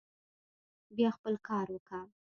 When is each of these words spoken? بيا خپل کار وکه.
بيا 0.95 1.09
خپل 1.15 1.33
کار 1.47 1.67
وکه. 1.73 1.99